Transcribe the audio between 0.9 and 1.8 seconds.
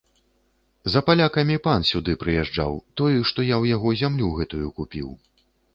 За палякамі